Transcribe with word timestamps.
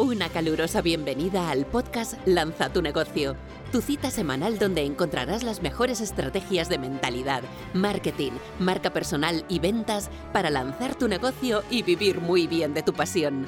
Una 0.00 0.28
calurosa 0.30 0.80
bienvenida 0.80 1.50
al 1.50 1.66
podcast 1.66 2.14
Lanza 2.26 2.72
tu 2.72 2.80
negocio, 2.80 3.36
tu 3.70 3.82
cita 3.82 4.10
semanal 4.10 4.58
donde 4.58 4.82
encontrarás 4.82 5.42
las 5.42 5.60
mejores 5.60 6.00
estrategias 6.00 6.70
de 6.70 6.78
mentalidad, 6.78 7.42
marketing, 7.74 8.32
marca 8.58 8.94
personal 8.94 9.44
y 9.50 9.58
ventas 9.58 10.08
para 10.32 10.48
lanzar 10.48 10.94
tu 10.94 11.06
negocio 11.06 11.62
y 11.68 11.82
vivir 11.82 12.22
muy 12.22 12.46
bien 12.46 12.72
de 12.72 12.82
tu 12.82 12.94
pasión. 12.94 13.44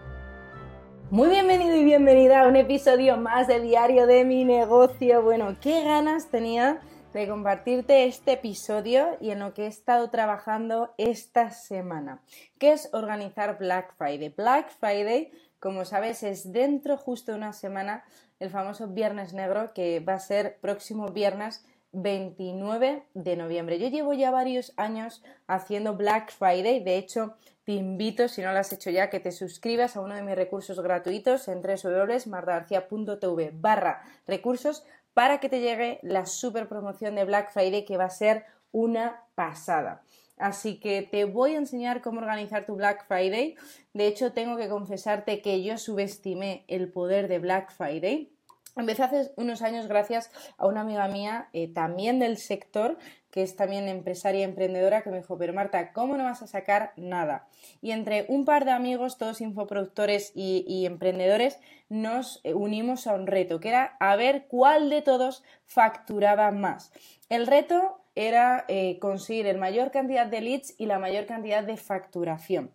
Muy 1.11 1.27
bienvenido 1.27 1.75
y 1.75 1.83
bienvenida 1.83 2.43
a 2.43 2.47
un 2.47 2.55
episodio 2.55 3.17
más 3.17 3.49
de 3.49 3.59
Diario 3.59 4.07
de 4.07 4.23
mi 4.23 4.45
negocio. 4.45 5.21
Bueno, 5.21 5.57
qué 5.59 5.83
ganas 5.83 6.31
tenía 6.31 6.79
de 7.15 7.27
compartirte 7.29 8.03
este 8.03 8.33
episodio 8.33 9.17
y 9.21 9.29
en 9.29 9.39
lo 9.39 9.53
que 9.53 9.63
he 9.63 9.67
estado 9.67 10.09
trabajando 10.09 10.93
esta 10.97 11.49
semana, 11.49 12.21
que 12.59 12.73
es 12.73 12.89
organizar 12.91 13.57
Black 13.57 13.95
Friday. 13.95 14.33
Black 14.35 14.69
Friday, 14.71 15.31
como 15.61 15.85
sabes, 15.85 16.23
es 16.23 16.51
dentro 16.51 16.97
justo 16.97 17.31
de 17.31 17.37
una 17.37 17.53
semana 17.53 18.03
el 18.41 18.49
famoso 18.49 18.89
Viernes 18.89 19.33
Negro 19.33 19.73
que 19.73 20.01
va 20.01 20.15
a 20.15 20.19
ser 20.19 20.57
próximo 20.59 21.07
viernes 21.07 21.65
29 21.93 23.03
de 23.13 23.37
noviembre. 23.37 23.79
Yo 23.79 23.87
llevo 23.87 24.11
ya 24.11 24.29
varios 24.29 24.73
años 24.75 25.23
haciendo 25.47 25.95
Black 25.95 26.33
Friday, 26.33 26.83
de 26.83 26.97
hecho 26.97 27.37
te 27.63 27.71
invito, 27.71 28.27
si 28.27 28.41
no 28.41 28.51
lo 28.51 28.59
has 28.59 28.73
hecho 28.73 28.89
ya, 28.91 29.09
que 29.09 29.21
te 29.21 29.31
suscribas 29.31 29.95
a 29.95 30.01
uno 30.01 30.15
de 30.15 30.21
mis 30.21 30.35
recursos 30.35 30.79
gratuitos 30.81 31.47
en 31.47 31.61
www.martagarcia.tv 31.63 33.51
barra 33.55 34.03
recursos 34.27 34.85
para 35.15 35.39
que 35.39 35.49
te 35.49 35.61
llegue 35.61 35.99
la 36.03 36.27
super 36.27 36.67
promoción 36.67 37.15
de 37.15 37.23
Black 37.23 37.51
Friday 37.51 37.85
que 37.85 37.97
va 37.97 38.03
a 38.03 38.09
ser 38.09 38.45
una 38.71 39.23
pasada. 39.33 40.03
Así 40.37 40.77
que 40.77 41.01
te 41.01 41.23
voy 41.23 41.55
a 41.55 41.57
enseñar 41.57 42.01
cómo 42.01 42.19
organizar 42.19 42.65
tu 42.65 42.75
Black 42.75 43.07
Friday. 43.07 43.55
De 43.93 44.07
hecho, 44.07 44.33
tengo 44.33 44.57
que 44.57 44.67
confesarte 44.67 45.41
que 45.41 45.63
yo 45.63 45.77
subestimé 45.77 46.65
el 46.67 46.91
poder 46.91 47.29
de 47.29 47.39
Black 47.39 47.71
Friday. 47.71 48.35
Empecé 48.75 49.03
hace 49.03 49.31
unos 49.37 49.61
años 49.61 49.87
gracias 49.87 50.29
a 50.57 50.67
una 50.67 50.81
amiga 50.81 51.07
mía, 51.07 51.47
eh, 51.53 51.73
también 51.73 52.19
del 52.19 52.35
sector, 52.35 52.97
que 53.35 53.43
es 53.43 53.57
también 53.57 53.89
empresaria 53.89 54.45
emprendedora, 54.45 55.01
que 55.01 55.09
me 55.09 55.17
dijo, 55.17 55.37
pero 55.37 55.53
Marta, 55.53 55.91
¿cómo 55.91 56.15
no 56.15 56.23
vas 56.23 56.41
a 56.41 56.47
sacar 56.47 56.93
nada? 56.95 57.49
Y 57.81 57.91
entre 57.91 58.23
un 58.29 58.45
par 58.45 58.63
de 58.63 58.71
amigos, 58.71 59.17
todos 59.17 59.41
infoproductores 59.41 60.31
y, 60.33 60.63
y 60.69 60.85
emprendedores, 60.85 61.59
nos 61.89 62.39
eh, 62.45 62.53
unimos 62.53 63.07
a 63.07 63.13
un 63.13 63.27
reto, 63.27 63.59
que 63.59 63.67
era 63.67 63.97
a 63.99 64.15
ver 64.15 64.45
cuál 64.47 64.89
de 64.89 65.01
todos 65.01 65.43
facturaba 65.65 66.49
más. 66.51 66.93
El 67.27 67.45
reto 67.45 67.99
era 68.15 68.65
eh, 68.69 68.97
conseguir 68.99 69.45
la 69.45 69.57
mayor 69.57 69.91
cantidad 69.91 70.25
de 70.25 70.41
leads 70.41 70.73
y 70.77 70.85
la 70.85 70.99
mayor 70.99 71.25
cantidad 71.25 71.63
de 71.63 71.77
facturación. 71.77 72.71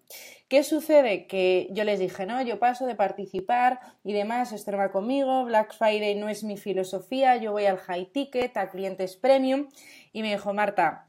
¿Qué 0.48 0.62
sucede? 0.62 1.26
Que 1.26 1.68
yo 1.70 1.84
les 1.84 1.98
dije, 1.98 2.26
no, 2.26 2.42
yo 2.42 2.58
paso 2.58 2.86
de 2.86 2.94
participar 2.94 3.80
y 4.04 4.12
demás, 4.12 4.52
esto 4.52 4.72
no 4.72 4.78
va 4.78 4.92
conmigo, 4.92 5.44
Black 5.44 5.74
Friday 5.74 6.14
no 6.14 6.28
es 6.28 6.44
mi 6.44 6.56
filosofía, 6.56 7.36
yo 7.36 7.52
voy 7.52 7.66
al 7.66 7.78
high 7.78 8.06
ticket, 8.06 8.56
a 8.56 8.68
clientes 8.68 9.16
premium, 9.16 9.68
y 10.12 10.22
me 10.22 10.30
dijo, 10.30 10.52
Marta, 10.52 11.06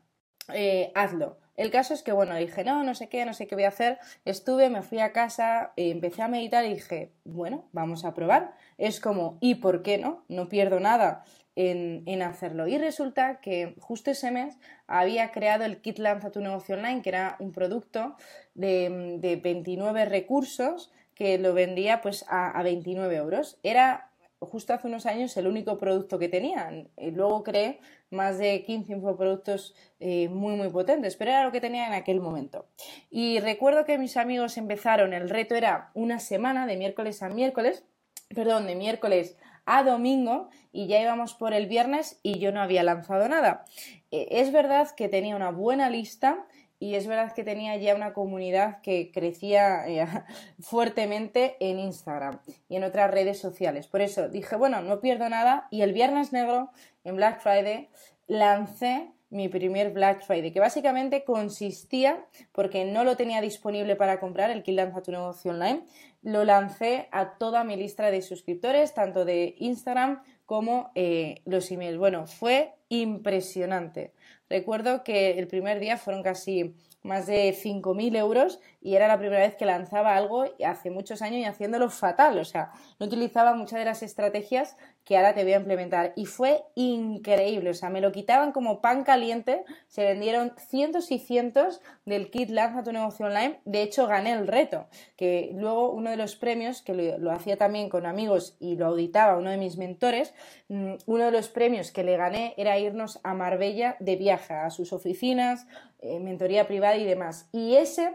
eh, 0.54 0.92
hazlo. 0.96 1.38
El 1.58 1.70
caso 1.70 1.94
es 1.94 2.02
que, 2.02 2.12
bueno, 2.12 2.36
dije, 2.36 2.64
no, 2.64 2.84
no 2.84 2.96
sé 2.96 3.10
qué, 3.10 3.26
no 3.26 3.34
sé 3.34 3.46
qué 3.46 3.56
voy 3.56 3.66
a 3.66 3.68
hacer. 3.68 4.00
Estuve, 4.26 4.70
me 4.70 4.82
fui 4.82 5.00
a 5.00 5.12
casa, 5.12 5.74
eh, 5.76 5.92
empecé 5.92 6.22
a 6.22 6.28
meditar 6.28 6.66
y 6.66 6.74
dije, 6.74 7.12
bueno, 7.24 7.66
vamos 7.72 8.06
a 8.06 8.14
probar. 8.14 8.56
Es 8.78 9.00
como, 9.00 9.38
¿y 9.42 9.56
por 9.56 9.84
qué 9.84 9.98
no? 9.98 10.24
No 10.28 10.50
pierdo 10.50 10.80
nada 10.80 11.24
en, 11.70 12.22
hacerlo. 12.22 12.68
Y 12.68 12.78
resulta 12.78 13.40
que 13.42 13.76
justo 13.80 14.12
ese 14.12 14.32
mes 14.32 14.58
había 14.88 15.32
creado 15.32 15.66
el 15.66 15.82
Kit 15.82 16.00
Lanza 16.00 16.32
tu 16.32 16.40
negocio 16.42 16.76
online, 16.76 17.02
que 17.02 17.10
era 17.10 17.36
un 17.40 17.52
producto 17.52 18.16
de, 18.54 19.18
de 19.20 19.36
29 19.36 20.06
recursos 20.06 20.92
que 21.14 21.38
lo 21.38 21.54
vendía 21.54 22.02
pues 22.02 22.26
a, 22.30 22.58
a 22.58 22.64
29 22.64 23.16
euros. 23.16 23.60
Era 23.64 24.12
justo 24.42 24.74
hace 24.74 24.88
unos 24.88 25.06
años 25.06 25.38
el 25.38 25.48
único 25.48 25.78
producto 25.78 26.18
que 26.18 26.30
tenían. 26.30 26.90
Y 26.98 27.12
luego 27.12 27.44
creé 27.44 27.80
más 28.10 28.38
de 28.40 28.64
15 28.64 28.94
infoproductos 28.94 29.76
eh, 30.00 30.30
muy 30.30 30.56
muy 30.56 30.70
potentes, 30.70 31.16
pero 31.16 31.32
era 31.32 31.44
lo 31.44 31.52
que 31.52 31.62
tenía 31.62 31.88
en 31.88 31.94
aquel 31.94 32.20
momento. 32.20 32.66
Y 33.10 33.40
recuerdo 33.40 33.86
que 33.86 33.98
mis 33.98 34.18
amigos 34.18 34.58
empezaron, 34.58 35.14
el 35.14 35.30
reto 35.30 35.56
era 35.56 35.92
una 35.94 36.20
semana 36.20 36.66
de 36.66 36.78
miércoles 36.78 37.22
a 37.22 37.30
miércoles, 37.30 37.86
perdón, 38.34 38.66
de 38.66 38.76
miércoles 38.76 39.38
a 39.66 39.84
domingo 39.84 40.50
y 40.72 40.88
ya 40.88 41.02
íbamos 41.02 41.34
por 41.34 41.54
el 41.54 41.68
viernes 41.68 42.20
y 42.24 42.40
yo 42.40 42.52
no 42.52 42.62
había 42.62 42.84
lanzado 42.84 43.28
nada. 43.28 43.66
Eh, 44.12 44.28
es 44.32 44.52
verdad 44.52 44.90
que 44.96 45.10
tenía 45.10 45.36
una 45.36 45.52
buena 45.52 45.90
lista 45.90 46.46
y 46.80 46.96
es 46.96 47.06
verdad 47.06 47.34
que 47.34 47.44
tenía 47.44 47.78
ya 47.78 47.94
una 47.96 48.12
comunidad 48.12 48.82
que 48.82 49.12
crecía 49.14 49.88
eh, 49.88 50.06
fuertemente 50.60 51.56
en 51.60 51.80
Instagram 51.80 52.40
y 52.68 52.76
en 52.76 52.84
otras 52.84 53.12
redes 53.12 53.40
sociales. 53.40 53.88
Por 53.88 54.02
eso 54.02 54.30
dije, 54.30 54.56
bueno, 54.56 54.82
no 54.82 55.00
pierdo 55.00 55.30
nada 55.30 55.68
y 55.70 55.82
el 55.84 55.94
viernes 55.94 56.34
negro 56.34 56.72
en 57.04 57.16
Black 57.16 57.40
Friday 57.40 57.90
lancé 58.28 59.12
mi 59.32 59.50
primer 59.50 59.92
Black 59.92 60.24
Friday, 60.24 60.52
que 60.52 60.60
básicamente 60.60 61.24
consistía, 61.24 62.24
porque 62.52 62.86
no 62.86 63.04
lo 63.04 63.16
tenía 63.16 63.42
disponible 63.42 63.96
para 63.96 64.20
comprar, 64.20 64.52
el 64.52 64.62
que 64.62 64.74
lanza 64.74 65.02
tu 65.02 65.12
negocio 65.12 65.52
online, 65.52 65.86
lo 66.22 66.44
lancé 66.44 67.08
a 67.12 67.38
toda 67.38 67.64
mi 67.64 67.76
lista 67.78 68.12
de 68.12 68.22
suscriptores, 68.22 68.94
tanto 68.94 69.26
de 69.26 69.56
Instagram 69.58 70.22
como 70.46 70.92
eh, 70.96 71.42
los 71.46 71.72
emails. 71.72 71.98
Bueno, 71.98 72.28
fue 72.28 72.74
impresionante. 72.90 74.14
Recuerdo 74.50 75.04
que 75.04 75.40
el 75.40 75.48
primer 75.48 75.80
día 75.80 75.98
fueron 75.98 76.24
casi 76.24 76.76
más 77.04 77.26
de 77.26 77.52
5.000 77.52 78.18
euros 78.18 78.60
y 78.82 78.96
era 78.96 79.08
la 79.08 79.20
primera 79.20 79.42
vez 79.42 79.56
que 79.56 79.66
lanzaba 79.66 80.16
algo 80.16 80.46
hace 80.66 80.90
muchos 80.90 81.22
años 81.22 81.40
y 81.40 81.46
haciéndolo 81.46 81.90
fatal. 81.92 82.40
O 82.40 82.46
sea, 82.46 82.72
no 83.00 83.06
utilizaba 83.06 83.54
muchas 83.54 83.78
de 83.78 83.86
las 83.86 84.02
estrategias 84.02 84.76
que 85.04 85.18
ahora 85.18 85.36
te 85.36 85.44
voy 85.44 85.54
a 85.54 85.58
implementar. 85.58 86.14
Y 86.16 86.26
fue 86.26 86.64
increíble. 86.74 87.70
O 87.70 87.74
sea, 87.76 87.92
me 87.92 88.02
lo 88.02 88.12
quitaban 88.12 88.52
como 88.52 88.82
pan 88.82 89.04
caliente. 89.04 89.64
Se 89.88 90.04
vendieron 90.04 90.54
cientos 90.58 91.12
y 91.12 91.20
cientos 91.20 91.82
del 92.06 92.32
kit 92.32 92.50
Lanza 92.50 92.82
tu 92.82 92.92
negocio 92.92 93.28
online. 93.28 93.60
De 93.66 93.84
hecho, 93.84 94.08
gané 94.08 94.32
el 94.32 94.48
reto. 94.48 94.88
Que 95.16 95.52
luego 95.54 95.92
uno 95.92 96.10
de 96.10 96.18
los 96.18 96.36
premios, 96.36 96.82
que 96.82 96.94
lo, 96.94 97.32
hacía 97.32 97.58
también 97.58 97.88
con 97.88 98.08
amigos 98.08 98.58
y 98.60 98.78
lo 98.78 98.88
auditaba 98.88 99.38
uno 99.38 99.52
de 99.52 99.58
mis 99.58 99.78
mentores, 99.78 100.34
mm, 100.70 100.94
uno 101.06 101.26
de 101.26 101.32
los 101.32 101.50
premios 101.50 101.92
que 101.92 102.04
le 102.04 102.18
gané 102.18 102.56
era 102.58 102.80
irnos 102.80 103.20
a 103.24 103.36
Marbella 103.36 103.96
de 104.00 104.16
viaje, 104.16 104.56
a 104.56 104.72
sus 104.72 104.92
oficinas, 104.92 105.68
eh, 106.00 106.20
mentoría 106.20 106.66
privada 106.66 106.98
y 106.98 107.06
demás. 107.06 107.48
Y 107.52 107.76
ese 107.76 108.12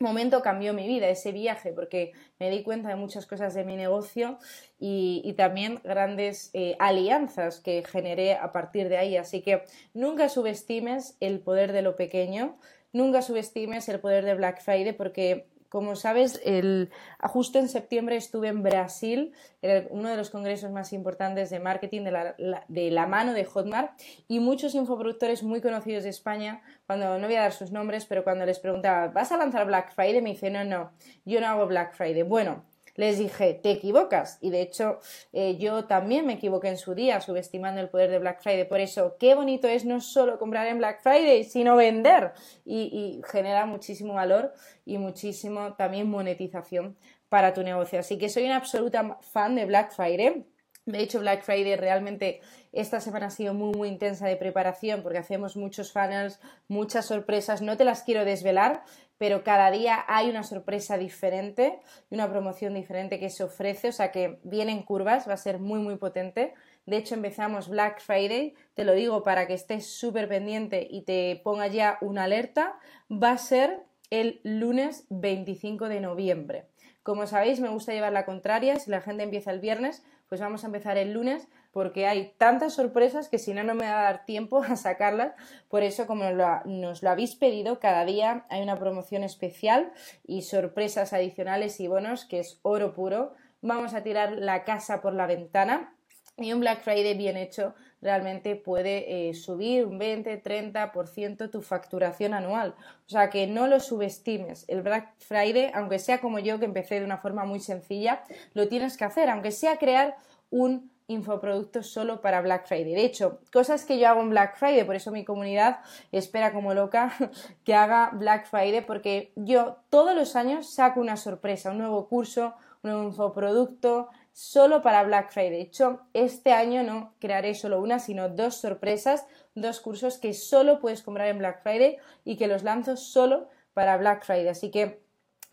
momento 0.00 0.42
cambió 0.42 0.74
mi 0.74 0.86
vida, 0.86 1.08
ese 1.08 1.32
viaje, 1.32 1.72
porque 1.72 2.12
me 2.38 2.50
di 2.50 2.62
cuenta 2.62 2.88
de 2.88 2.96
muchas 2.96 3.26
cosas 3.26 3.54
de 3.54 3.64
mi 3.64 3.76
negocio 3.76 4.38
y, 4.78 5.34
también 5.36 5.80
grandes 5.82 6.50
eh, 6.52 6.76
alianzas 6.78 7.60
que 7.60 7.84
generé 7.84 8.34
a 8.34 8.52
partir 8.52 8.88
de 8.88 8.98
ahí. 8.98 9.16
Así 9.16 9.42
que 9.42 9.62
nunca 9.92 10.28
subestimes 10.28 11.16
el 11.20 11.40
poder 11.40 11.72
de 11.72 11.82
lo 11.82 11.96
pequeño, 11.96 12.58
nunca 12.92 13.22
subestimes 13.22 13.88
el 13.88 14.00
poder 14.00 14.24
de 14.24 14.34
Black 14.34 14.62
Friday 14.62 14.92
porque 14.92 15.46
como 15.74 15.96
sabes, 15.96 16.40
el, 16.44 16.92
justo 17.20 17.58
en 17.58 17.68
septiembre 17.68 18.14
estuve 18.14 18.46
en 18.46 18.62
Brasil, 18.62 19.32
en 19.60 19.88
uno 19.90 20.08
de 20.08 20.16
los 20.16 20.30
congresos 20.30 20.70
más 20.70 20.92
importantes 20.92 21.50
de 21.50 21.58
marketing 21.58 22.02
de 22.04 22.92
la, 22.92 23.06
mano 23.08 23.32
de 23.32 23.44
Hotmart, 23.44 24.00
y 24.28 24.38
muchos 24.38 24.76
infoproductores 24.76 25.42
muy 25.42 25.60
conocidos 25.60 26.04
de 26.04 26.10
España, 26.10 26.62
cuando 26.86 27.18
no 27.18 27.26
voy 27.26 27.34
a 27.34 27.40
dar 27.40 27.52
sus 27.52 27.72
nombres, 27.72 28.06
pero 28.06 28.22
cuando 28.22 28.46
les 28.46 28.60
preguntaba, 28.60 29.08
¿vas 29.08 29.32
a 29.32 29.36
lanzar 29.36 29.66
Black 29.66 29.92
Friday? 29.92 30.22
Me 30.22 30.30
dice, 30.30 30.48
no, 30.48 30.62
no, 30.62 30.92
yo 31.24 31.40
no 31.40 31.48
hago 31.48 31.66
Black 31.66 31.96
Friday. 31.96 32.22
Bueno, 32.22 32.62
les 32.96 33.18
dije, 33.18 33.54
te 33.54 33.70
equivocas. 33.70 34.38
Y 34.40 34.50
de 34.50 34.62
hecho, 34.62 35.00
eh, 35.32 35.56
yo 35.58 35.84
también 35.84 36.26
me 36.26 36.34
equivoqué 36.34 36.68
en 36.68 36.78
su 36.78 36.94
día, 36.94 37.20
subestimando 37.20 37.80
el 37.80 37.88
poder 37.88 38.10
de 38.10 38.18
Black 38.18 38.42
Friday. 38.42 38.68
Por 38.68 38.80
eso, 38.80 39.16
qué 39.18 39.34
bonito 39.34 39.68
es 39.68 39.84
no 39.84 40.00
solo 40.00 40.38
comprar 40.38 40.66
en 40.66 40.78
Black 40.78 41.02
Friday, 41.02 41.44
sino 41.44 41.76
vender. 41.76 42.32
Y, 42.64 43.20
genera 43.30 43.66
muchísimo 43.66 44.14
valor 44.14 44.52
y 44.84 44.98
muchísimo 44.98 45.74
también 45.74 46.08
monetización 46.08 46.96
para 47.28 47.52
tu 47.52 47.62
negocio. 47.62 47.98
Así 47.98 48.18
que 48.18 48.28
soy 48.28 48.44
una 48.44 48.56
absoluta 48.56 49.18
fan 49.20 49.54
de 49.54 49.66
Black 49.66 49.92
Friday. 49.92 50.46
De 50.86 51.00
hecho, 51.00 51.18
Black 51.20 51.42
Friday 51.42 51.76
realmente 51.76 52.40
esta 52.70 53.00
semana 53.00 53.26
ha 53.26 53.30
sido 53.30 53.54
muy, 53.54 53.72
muy 53.72 53.88
intensa 53.88 54.26
de 54.26 54.36
preparación 54.36 55.02
porque 55.02 55.18
hacemos 55.18 55.56
muchos 55.56 55.92
funnels, 55.92 56.40
muchas 56.68 57.06
sorpresas. 57.06 57.62
No 57.62 57.76
te 57.76 57.84
las 57.84 58.02
quiero 58.02 58.24
desvelar, 58.24 58.84
pero 59.18 59.44
cada 59.44 59.70
día 59.70 60.04
hay 60.08 60.28
una 60.28 60.42
sorpresa 60.42 60.98
diferente 60.98 61.78
y 62.10 62.14
una 62.14 62.30
promoción 62.30 62.74
diferente 62.74 63.18
que 63.18 63.30
se 63.30 63.44
ofrece, 63.44 63.88
o 63.88 63.92
sea 63.92 64.10
que 64.10 64.40
vienen 64.42 64.82
curvas, 64.82 65.28
va 65.28 65.34
a 65.34 65.38
ser 65.38 65.58
muy 65.58 65.80
muy 65.80 65.96
potente. 65.96 66.54
De 66.86 66.96
hecho, 66.96 67.14
empezamos 67.14 67.68
Black 67.68 68.00
Friday, 68.00 68.54
te 68.74 68.84
lo 68.84 68.92
digo 68.92 69.22
para 69.22 69.46
que 69.46 69.54
estés 69.54 69.86
súper 69.86 70.28
pendiente 70.28 70.86
y 70.90 71.02
te 71.02 71.40
ponga 71.42 71.66
ya 71.68 71.98
una 72.00 72.24
alerta, 72.24 72.78
va 73.10 73.30
a 73.30 73.38
ser 73.38 73.84
el 74.10 74.40
lunes 74.44 75.06
25 75.10 75.88
de 75.88 76.00
noviembre. 76.00 76.66
Como 77.04 77.26
sabéis, 77.26 77.60
me 77.60 77.68
gusta 77.68 77.92
llevar 77.92 78.14
la 78.14 78.24
contraria. 78.24 78.78
Si 78.80 78.90
la 78.90 79.02
gente 79.02 79.22
empieza 79.22 79.50
el 79.50 79.60
viernes, 79.60 80.02
pues 80.30 80.40
vamos 80.40 80.64
a 80.64 80.68
empezar 80.68 80.96
el 80.96 81.12
lunes 81.12 81.46
porque 81.70 82.06
hay 82.06 82.32
tantas 82.38 82.72
sorpresas 82.72 83.28
que 83.28 83.38
si 83.38 83.52
no, 83.52 83.62
no 83.62 83.74
me 83.74 83.84
va 83.84 84.00
a 84.00 84.04
dar 84.04 84.24
tiempo 84.24 84.62
a 84.62 84.74
sacarlas. 84.76 85.34
Por 85.68 85.82
eso, 85.82 86.06
como 86.06 86.24
nos 86.64 87.02
lo 87.02 87.10
habéis 87.10 87.36
pedido, 87.36 87.78
cada 87.78 88.06
día 88.06 88.46
hay 88.48 88.62
una 88.62 88.78
promoción 88.78 89.22
especial 89.22 89.92
y 90.26 90.42
sorpresas 90.42 91.12
adicionales 91.12 91.78
y 91.78 91.88
bonos 91.88 92.24
que 92.24 92.40
es 92.40 92.58
oro 92.62 92.94
puro. 92.94 93.34
Vamos 93.60 93.92
a 93.92 94.02
tirar 94.02 94.32
la 94.32 94.64
casa 94.64 95.02
por 95.02 95.12
la 95.12 95.26
ventana 95.26 95.94
y 96.38 96.54
un 96.54 96.60
Black 96.60 96.80
Friday 96.80 97.18
bien 97.18 97.36
hecho 97.36 97.74
realmente 98.04 98.54
puede 98.54 99.30
eh, 99.30 99.34
subir 99.34 99.86
un 99.86 99.98
20-30% 99.98 101.50
tu 101.50 101.62
facturación 101.62 102.34
anual. 102.34 102.74
O 103.06 103.08
sea 103.08 103.30
que 103.30 103.46
no 103.46 103.66
lo 103.66 103.80
subestimes. 103.80 104.66
El 104.68 104.82
Black 104.82 105.14
Friday, 105.18 105.72
aunque 105.74 105.98
sea 105.98 106.20
como 106.20 106.38
yo, 106.38 106.58
que 106.58 106.66
empecé 106.66 107.00
de 107.00 107.06
una 107.06 107.18
forma 107.18 107.46
muy 107.46 107.60
sencilla, 107.60 108.22
lo 108.52 108.68
tienes 108.68 108.98
que 108.98 109.04
hacer, 109.04 109.30
aunque 109.30 109.50
sea 109.50 109.78
crear 109.78 110.16
un 110.50 110.92
infoproducto 111.06 111.82
solo 111.82 112.20
para 112.20 112.42
Black 112.42 112.66
Friday. 112.66 112.94
De 112.94 113.04
hecho, 113.04 113.40
cosas 113.52 113.84
que 113.86 113.98
yo 113.98 114.08
hago 114.08 114.20
en 114.20 114.30
Black 114.30 114.56
Friday, 114.56 114.84
por 114.84 114.96
eso 114.96 115.10
mi 115.10 115.24
comunidad 115.24 115.80
espera 116.12 116.52
como 116.52 116.74
loca 116.74 117.14
que 117.64 117.74
haga 117.74 118.10
Black 118.12 118.46
Friday, 118.46 118.82
porque 118.82 119.32
yo 119.34 119.78
todos 119.88 120.14
los 120.14 120.36
años 120.36 120.68
saco 120.68 121.00
una 121.00 121.16
sorpresa, 121.16 121.70
un 121.70 121.78
nuevo 121.78 122.06
curso, 122.06 122.54
un 122.82 122.90
nuevo 122.90 123.08
infoproducto, 123.08 124.10
solo 124.34 124.82
para 124.82 125.04
Black 125.04 125.30
Friday. 125.30 125.50
De 125.52 125.60
hecho, 125.60 126.00
este 126.12 126.52
año 126.52 126.82
no 126.82 127.14
crearé 127.20 127.54
solo 127.54 127.80
una, 127.80 128.00
sino 128.00 128.28
dos 128.28 128.56
sorpresas, 128.56 129.24
dos 129.54 129.80
cursos 129.80 130.18
que 130.18 130.34
solo 130.34 130.80
puedes 130.80 131.02
comprar 131.02 131.28
en 131.28 131.38
Black 131.38 131.62
Friday 131.62 131.98
y 132.24 132.36
que 132.36 132.48
los 132.48 132.64
lanzo 132.64 132.96
solo 132.96 133.48
para 133.74 133.96
Black 133.96 134.24
Friday. 134.24 134.48
Así 134.48 134.72
que 134.72 135.04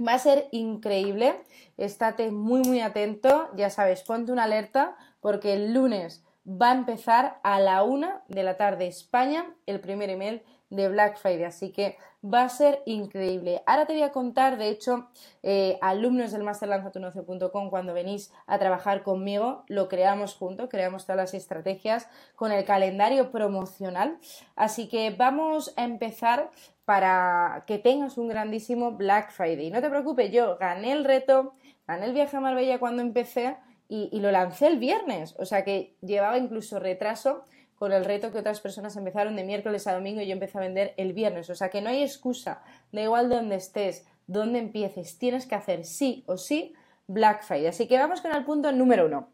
va 0.06 0.16
a 0.16 0.20
ser 0.20 0.48
increíble. 0.52 1.44
Estate 1.78 2.32
muy, 2.32 2.62
muy 2.62 2.82
atento. 2.82 3.52
Ya 3.56 3.70
sabes, 3.70 4.02
ponte 4.02 4.32
una 4.32 4.46
alerta 4.46 4.98
porque 5.20 5.54
el 5.54 5.74
lunes 5.76 6.24
va 6.46 6.72
a 6.72 6.76
empezar 6.76 7.40
a 7.44 7.60
la 7.60 7.84
una 7.84 8.24
de 8.30 8.42
la 8.42 8.58
tarde 8.58 8.88
España 8.88 9.46
el 9.68 9.80
primer 9.80 10.10
email 10.10 10.42
de 10.72 10.90
Black 10.90 11.20
Friday. 11.20 11.44
Así 11.44 11.72
que 11.72 12.00
va 12.24 12.44
a 12.44 12.50
ser 12.50 12.82
increíble. 12.86 13.64
Ahora 13.66 13.86
te 13.86 13.94
voy 13.94 14.04
a 14.04 14.12
contar, 14.12 14.58
de 14.58 14.70
hecho, 14.70 15.10
eh, 15.42 15.78
alumnos 15.82 16.32
del 16.32 16.44
masterlanzatunocio.com, 16.44 17.70
cuando 17.70 17.94
venís 17.94 18.32
a 18.46 18.60
trabajar 18.60 19.04
conmigo, 19.04 19.64
lo 19.68 19.88
creamos 19.88 20.36
juntos, 20.36 20.70
creamos 20.70 21.06
todas 21.06 21.18
las 21.18 21.34
estrategias 21.34 22.08
con 22.36 22.52
el 22.52 22.64
calendario 22.64 23.32
promocional. 23.32 24.20
Así 24.56 24.88
que 24.88 25.10
vamos 25.10 25.74
a 25.78 25.84
empezar 25.84 26.52
para 26.86 27.64
que 27.66 27.80
tengas 27.80 28.18
un 28.18 28.28
grandísimo 28.28 28.92
Black 28.92 29.32
Friday. 29.32 29.72
No 29.72 29.82
te 29.82 29.90
preocupes, 29.90 30.32
yo 30.32 30.58
gané 30.58 30.92
el 30.92 31.06
reto, 31.06 31.54
gané 31.88 32.06
el 32.06 32.14
viaje 32.14 32.38
a 32.38 32.40
Marbella 32.40 32.80
cuando 32.80 33.02
empecé 33.02 33.58
y, 33.88 34.10
y 34.12 34.20
lo 34.20 34.32
lancé 34.32 34.68
el 34.68 34.78
viernes, 34.78 35.36
o 35.38 35.46
sea 35.46 35.66
que 35.66 35.98
llevaba 36.02 36.38
incluso 36.38 36.80
retraso 36.80 37.46
con 37.82 37.94
el 37.94 38.06
reto 38.06 38.32
que 38.32 38.38
otras 38.38 38.62
personas 38.62 38.96
empezaron 38.96 39.36
de 39.36 39.44
miércoles 39.44 39.88
a 39.88 39.96
domingo 39.96 40.22
y 40.22 40.28
yo 40.28 40.34
empecé 40.34 40.60
a 40.60 40.62
vender 40.62 40.94
el 40.98 41.14
viernes. 41.14 41.50
O 41.50 41.56
sea 41.56 41.70
que 41.70 41.82
no 41.82 41.90
hay 41.90 42.04
excusa, 42.04 42.62
da 42.92 43.02
igual 43.02 43.28
donde 43.28 43.56
estés, 43.56 44.06
donde 44.28 44.60
empieces, 44.60 45.18
tienes 45.18 45.48
que 45.48 45.56
hacer 45.56 45.84
sí 45.84 46.24
o 46.28 46.38
sí 46.38 46.76
Black 47.08 47.42
Friday. 47.42 47.66
Así 47.66 47.88
que 47.88 47.98
vamos 47.98 48.22
con 48.22 48.36
el 48.36 48.46
punto 48.46 48.72
número 48.72 49.08
uno. 49.08 49.30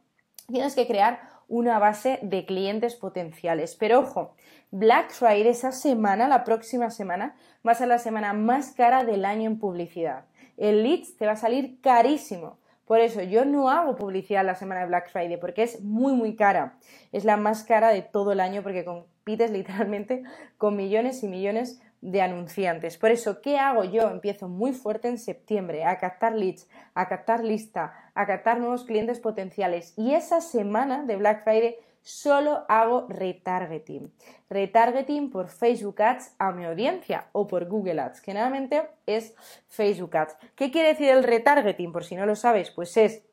Tienes 0.47 0.75
que 0.75 0.87
crear 0.87 1.19
una 1.49 1.77
base 1.77 2.19
de 2.21 2.45
clientes 2.45 2.95
potenciales. 2.95 3.75
Pero 3.75 3.99
ojo, 3.99 4.33
Black 4.71 5.11
Friday 5.11 5.49
esa 5.49 5.73
semana, 5.73 6.29
la 6.29 6.45
próxima 6.45 6.89
semana, 6.89 7.35
va 7.67 7.73
a 7.73 7.75
ser 7.75 7.89
la 7.89 7.99
semana 7.99 8.31
más 8.31 8.71
cara 8.71 9.03
del 9.03 9.25
año 9.25 9.47
en 9.49 9.59
publicidad. 9.59 10.23
El 10.55 10.83
leads 10.83 11.17
te 11.17 11.25
va 11.25 11.33
a 11.33 11.35
salir 11.35 11.81
carísimo. 11.81 12.59
Por 12.87 13.01
eso 13.01 13.21
yo 13.21 13.43
no 13.43 13.69
hago 13.69 13.97
publicidad 13.97 14.45
la 14.45 14.55
semana 14.55 14.81
de 14.81 14.87
Black 14.87 15.11
Friday 15.11 15.37
porque 15.37 15.63
es 15.63 15.81
muy 15.83 16.13
muy 16.13 16.35
cara. 16.35 16.77
Es 17.11 17.25
la 17.25 17.35
más 17.35 17.63
cara 17.63 17.89
de 17.89 18.01
todo 18.01 18.31
el 18.31 18.39
año 18.39 18.63
porque 18.63 18.85
compites 18.85 19.51
literalmente 19.51 20.23
con 20.57 20.75
millones 20.77 21.21
y 21.21 21.27
millones 21.27 21.81
de 22.01 22.21
anunciantes. 22.21 22.97
Por 22.97 23.11
eso, 23.11 23.41
¿qué 23.41 23.57
hago 23.57 23.83
yo? 23.83 24.09
Empiezo 24.09 24.47
muy 24.47 24.71
fuerte 24.71 25.09
en 25.09 25.17
septiembre 25.17 25.83
a 25.83 25.97
captar 25.97 26.33
leads, 26.33 26.69
a 26.93 27.07
captar 27.07 27.43
lista, 27.43 27.93
a 28.13 28.25
captar 28.25 28.59
nuevos 28.59 28.85
clientes 28.85 29.19
potenciales. 29.19 29.93
Y 29.97 30.13
esa 30.13 30.39
semana 30.39 31.03
de 31.03 31.17
Black 31.17 31.43
Friday 31.43 31.75
solo 32.07 32.63
hago 32.69 33.05
retargeting. 33.09 34.13
Retargeting 34.49 35.29
por 35.29 35.49
Facebook 35.49 36.01
Ads 36.01 36.35
a 36.39 36.53
mi 36.53 36.63
audiencia 36.63 37.27
o 37.33 37.47
por 37.47 37.65
Google 37.65 37.99
Ads. 37.99 38.21
Generalmente 38.21 38.87
es 39.05 39.35
Facebook 39.67 40.15
Ads. 40.15 40.37
¿Qué 40.55 40.71
quiere 40.71 40.89
decir 40.89 41.09
el 41.09 41.23
retargeting? 41.23 41.91
Por 41.91 42.05
si 42.05 42.15
no 42.15 42.25
lo 42.25 42.37
sabes, 42.37 42.71
pues 42.71 42.95
es 42.95 43.23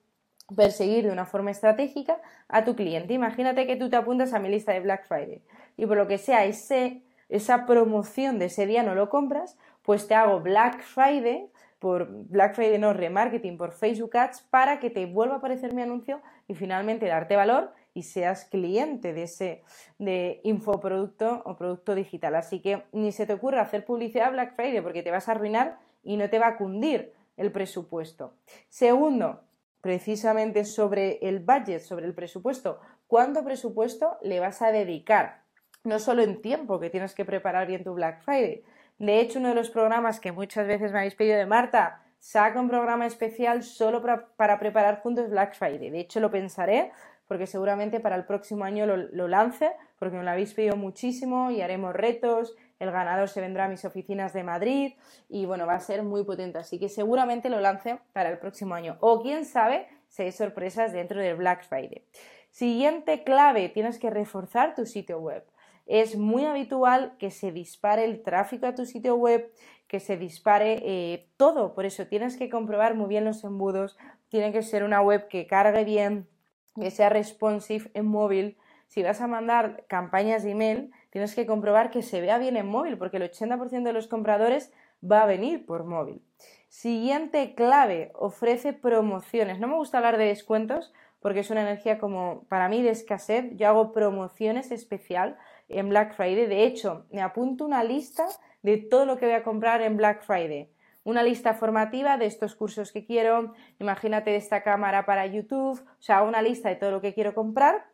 perseguir 0.57 1.05
de 1.05 1.13
una 1.13 1.25
forma 1.25 1.53
estratégica 1.53 2.21
a 2.49 2.65
tu 2.65 2.75
cliente. 2.75 3.15
Imagínate 3.15 3.69
que 3.69 3.77
tú 3.77 3.89
te 3.89 3.97
apuntas 3.97 4.33
a 4.33 4.41
mi 4.41 4.49
lista 4.49 4.73
de 4.73 4.81
Black 4.81 5.07
Friday 5.07 5.43
y 5.77 5.87
por 5.87 5.97
lo 5.97 6.09
que 6.09 6.19
sea 6.19 6.45
ese, 6.45 7.03
esa 7.29 7.67
promoción 7.67 8.41
de 8.41 8.47
ese 8.47 8.67
día 8.67 8.83
no 8.83 8.97
lo 8.97 9.09
compras, 9.09 9.57
pues 9.83 10.09
te 10.09 10.17
hago 10.17 10.41
Black 10.41 10.83
Friday 10.83 11.49
por 11.79 12.09
Black 12.11 12.55
Friday 12.55 12.79
no 12.79 12.93
remarketing 12.93 13.57
por 13.57 13.71
Facebook 13.71 14.17
Ads 14.17 14.43
para 14.51 14.81
que 14.81 14.91
te 14.91 15.07
vuelva 15.07 15.37
a 15.37 15.39
aparecer 15.39 15.75
mi 15.75 15.83
anuncio 15.83 16.21
y 16.49 16.55
finalmente 16.55 17.07
darte 17.07 17.37
valor 17.37 17.73
y 17.95 18.03
seas 18.03 18.45
cliente 18.45 19.13
de 19.13 19.23
ese 19.23 19.63
de 19.99 20.41
infoproducto 20.43 21.43
o 21.47 21.57
producto 21.57 21.95
digital. 21.95 22.35
Así 22.35 22.61
que 22.61 22.85
ni 22.93 23.13
se 23.13 23.27
te 23.27 23.33
ocurra 23.33 23.63
hacer 23.63 23.85
publicidad 23.85 24.33
Black 24.33 24.57
Friday 24.57 24.83
porque 24.83 25.03
te 25.03 25.13
vas 25.13 25.29
a 25.29 25.33
arruinar 25.33 25.79
y 26.03 26.17
no 26.17 26.29
te 26.29 26.39
va 26.39 26.49
a 26.49 26.57
cundir 26.57 27.15
el 27.37 27.53
presupuesto. 27.53 28.35
Segundo, 28.69 29.45
precisamente 29.81 30.65
sobre 30.65 31.19
el 31.23 31.41
budget, 31.41 31.81
sobre 31.81 32.07
el 32.07 32.15
presupuesto. 32.15 32.81
¿Cuánto 33.07 33.45
presupuesto 33.45 34.19
le 34.23 34.41
vas 34.41 34.61
a 34.63 34.73
dedicar? 34.73 35.43
No 35.85 35.99
solo 35.99 36.23
en 36.23 36.41
tiempo, 36.41 36.81
que 36.81 36.91
tienes 36.91 37.15
que 37.15 37.25
preparar 37.25 37.67
bien 37.67 37.85
tu 37.85 37.95
Black 37.95 38.23
Friday. 38.23 38.65
De 38.99 39.21
hecho, 39.21 39.39
uno 39.39 39.51
de 39.51 39.55
los 39.55 39.71
programas 39.71 40.21
que 40.21 40.33
muchas 40.33 40.67
veces 40.67 40.93
me 40.93 40.99
habéis 40.99 41.15
pedido 41.15 41.37
de 41.37 41.47
Marta, 41.47 42.03
saca 42.19 42.59
un 42.59 42.71
programa 42.71 43.05
especial 43.05 43.63
solo 43.63 44.01
para, 44.01 44.29
para 44.37 44.59
preparar 44.59 45.03
juntos 45.03 45.29
Black 45.29 45.55
Friday. 45.55 45.91
De 45.91 46.01
hecho, 46.01 46.21
lo 46.21 46.31
pensaré 46.31 46.91
porque 47.27 47.47
seguramente 47.47 48.01
para 48.01 48.17
el 48.17 48.25
próximo 48.25 48.65
año 48.65 48.87
lo, 48.87 49.29
lance, 49.29 49.73
porque 49.99 50.17
me 50.17 50.25
lo 50.25 50.31
habéis 50.31 50.55
pedido 50.55 50.77
muchísimo 50.77 51.51
y 51.51 51.63
haremos 51.63 51.95
retos, 51.95 52.55
el 52.79 52.91
ganador 52.91 53.29
se 53.29 53.41
vendrá 53.41 53.65
a 53.65 53.69
mis 53.69 53.85
oficinas 53.85 54.33
de 54.33 54.43
Madrid 54.43 54.93
y 55.29 55.47
bueno, 55.47 55.67
va 55.67 55.75
a 55.75 55.81
ser 55.81 56.03
muy 56.03 56.25
potente, 56.25 56.59
así 56.59 56.79
que 56.79 56.89
seguramente 56.89 57.49
lo 57.49 57.61
lance 57.61 57.99
para 58.13 58.31
el 58.31 58.39
próximo 58.39 58.75
año. 58.75 58.97
O 59.01 59.23
quién 59.23 59.45
sabe 59.45 59.89
si 60.09 60.23
hay 60.23 60.33
sorpresas 60.33 60.93
dentro 60.93 61.21
del 61.21 61.37
Black 61.37 61.65
Friday. 61.65 62.05
Siguiente 62.51 63.25
clave, 63.25 63.69
tienes 63.69 63.99
que 63.99 64.11
reforzar 64.11 64.75
tu 64.75 64.87
sitio 64.87 65.19
web. 65.19 65.45
Es 65.87 66.17
muy 66.17 66.45
habitual 66.45 67.17
que 67.19 67.31
se 67.31 67.53
dispare 67.53 68.05
el 68.05 68.23
tráfico 68.23 68.67
a 68.67 68.75
tu 68.75 68.87
sitio 68.87 69.17
web, 69.17 69.53
que 69.89 70.01
se 70.01 70.17
dispare 70.17 70.81
eh, 70.83 71.29
todo, 71.37 71.75
por 71.75 71.85
eso 71.85 72.07
tienes 72.07 72.37
que 72.37 72.49
comprobar 72.49 72.95
muy 72.95 73.09
bien 73.09 73.25
los 73.25 73.45
embudos, 73.45 73.97
tiene 74.29 74.53
que 74.53 74.63
ser 74.63 74.83
una 74.83 75.03
web 75.03 75.29
que 75.29 75.47
cargue 75.47 75.85
bien, 75.85 76.27
que 76.75 76.91
sea 76.91 77.09
responsive 77.09 77.91
en 77.95 78.07
móvil. 78.07 78.57
Si 78.89 79.03
vas 79.03 79.21
a 79.21 79.27
mandar 79.27 79.85
campañas 79.89 80.43
de 80.43 80.51
email, 80.51 80.93
tienes 81.11 81.35
que 81.35 81.47
comprobar 81.47 81.91
que 81.91 82.03
se 82.03 82.21
vea 82.21 82.39
bien 82.39 82.57
en 82.57 82.67
móvil, 82.67 82.99
porque 82.99 83.17
el 83.17 83.31
80% 83.31 83.83
de 83.83 83.93
los 83.93 84.09
compradores 84.09 84.73
va 85.03 85.23
a 85.23 85.27
venir 85.27 85.67
por 85.67 85.85
móvil. 85.85 86.23
Siguiente 86.69 87.55
clave, 87.55 88.11
ofrece 88.15 88.73
promociones. 88.73 89.61
No 89.61 89.69
me 89.69 89.77
gusta 89.77 89.99
hablar 89.99 90.19
de 90.19 90.27
descuentos 90.27 90.93
porque 91.21 91.41
es 91.41 91.51
una 91.51 91.63
energía 91.63 91.99
como 91.99 92.45
para 92.49 92.69
mí 92.69 92.83
de 92.83 92.91
escasez. 92.91 93.47
Yo 93.57 93.69
hago 93.69 93.93
promociones 93.93 94.71
especial 94.71 95.39
en 95.69 95.89
Black 95.89 96.15
Friday. 96.15 96.47
De 96.47 96.65
hecho, 96.65 97.07
me 97.11 97.23
apunto 97.23 97.65
una 97.65 97.83
lista 97.85 98.27
de 98.63 98.77
todo 98.77 99.07
lo 99.07 99.17
que 99.17 99.27
voy 99.27 99.35
a 99.35 99.43
comprar 99.43 99.81
en 99.83 99.97
Black 99.97 100.23
Friday 100.25 100.74
una 101.05 101.23
lista 101.23 101.55
formativa 101.55 102.17
de 102.17 102.27
estos 102.27 102.55
cursos 102.55 102.93
que 102.93 103.05
quiero, 103.05 103.55
imagínate 103.79 104.35
esta 104.37 104.63
cámara 104.63 105.07
para 105.07 105.27
YouTube, 105.27 105.81
o 105.81 106.03
sea, 106.03 106.23
una 106.23 106.43
lista 106.43 106.69
de 106.69 106.77
todo 106.77 106.91
lo 106.91 107.01
que 107.01 107.15
quiero 107.15 107.35
comprar. 107.35 107.87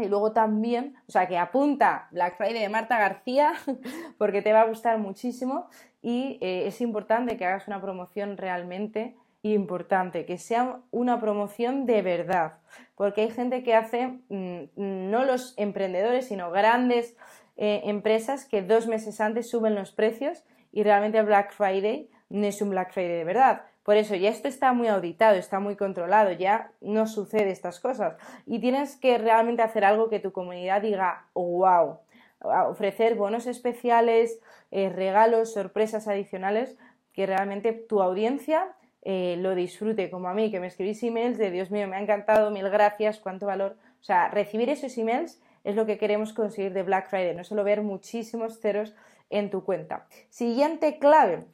Y 0.00 0.06
luego 0.06 0.30
también, 0.32 0.94
o 1.08 1.10
sea, 1.10 1.26
que 1.26 1.38
apunta 1.38 2.06
Black 2.12 2.36
Friday 2.36 2.62
de 2.62 2.68
Marta 2.68 2.98
García, 2.98 3.54
porque 4.18 4.42
te 4.42 4.52
va 4.52 4.60
a 4.60 4.66
gustar 4.66 4.98
muchísimo. 4.98 5.68
Y 6.02 6.38
eh, 6.40 6.68
es 6.68 6.80
importante 6.80 7.36
que 7.36 7.44
hagas 7.46 7.66
una 7.66 7.80
promoción 7.80 8.36
realmente 8.36 9.16
importante, 9.42 10.24
que 10.24 10.38
sea 10.38 10.80
una 10.90 11.20
promoción 11.20 11.86
de 11.86 12.02
verdad, 12.02 12.54
porque 12.96 13.22
hay 13.22 13.30
gente 13.30 13.62
que 13.62 13.74
hace, 13.74 14.18
mm, 14.28 14.64
no 14.76 15.24
los 15.24 15.54
emprendedores, 15.56 16.26
sino 16.26 16.50
grandes 16.50 17.16
eh, 17.56 17.82
empresas 17.84 18.44
que 18.44 18.62
dos 18.62 18.86
meses 18.86 19.20
antes 19.20 19.48
suben 19.50 19.74
los 19.74 19.92
precios 19.92 20.44
y 20.72 20.82
realmente 20.82 21.22
Black 21.22 21.52
Friday 21.52 22.10
no 22.30 22.46
es 22.46 22.60
un 22.62 22.70
Black 22.70 22.92
Friday 22.92 23.18
de 23.18 23.24
verdad. 23.24 23.62
Por 23.82 23.96
eso 23.96 24.14
ya 24.14 24.28
esto 24.28 24.48
está 24.48 24.72
muy 24.72 24.88
auditado, 24.88 25.36
está 25.36 25.60
muy 25.60 25.74
controlado, 25.74 26.32
ya 26.32 26.72
no 26.80 27.06
sucede 27.06 27.50
estas 27.50 27.80
cosas. 27.80 28.16
Y 28.44 28.58
tienes 28.58 28.96
que 28.96 29.16
realmente 29.16 29.62
hacer 29.62 29.84
algo 29.84 30.10
que 30.10 30.20
tu 30.20 30.32
comunidad 30.32 30.82
diga, 30.82 31.26
wow, 31.32 31.98
ofrecer 32.68 33.14
bonos 33.14 33.46
especiales, 33.46 34.40
eh, 34.70 34.90
regalos, 34.90 35.54
sorpresas 35.54 36.06
adicionales 36.06 36.76
que 37.12 37.26
realmente 37.26 37.72
tu 37.72 38.02
audiencia 38.02 38.74
eh, 39.02 39.36
lo 39.38 39.54
disfrute 39.54 40.10
como 40.10 40.28
a 40.28 40.34
mí, 40.34 40.50
que 40.50 40.60
me 40.60 40.66
escribís 40.66 41.02
emails 41.02 41.38
de 41.38 41.50
Dios 41.50 41.70
mío, 41.70 41.88
me 41.88 41.96
ha 41.96 42.00
encantado, 42.00 42.50
mil 42.50 42.68
gracias, 42.68 43.18
cuánto 43.18 43.46
valor. 43.46 43.76
O 44.00 44.04
sea, 44.04 44.28
recibir 44.28 44.68
esos 44.68 44.96
emails 44.98 45.40
es 45.64 45.74
lo 45.74 45.86
que 45.86 45.98
queremos 45.98 46.32
conseguir 46.32 46.72
de 46.72 46.82
Black 46.82 47.08
Friday, 47.08 47.34
no 47.34 47.42
solo 47.42 47.64
ver 47.64 47.82
muchísimos 47.82 48.60
ceros 48.60 48.94
en 49.30 49.50
tu 49.50 49.64
cuenta. 49.64 50.06
Siguiente 50.28 50.98
clave, 50.98 51.44